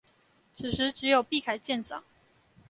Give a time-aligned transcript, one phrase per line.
[0.51, 2.03] 此時只有畢凱艦長